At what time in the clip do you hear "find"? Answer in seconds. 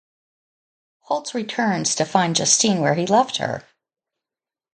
2.05-2.35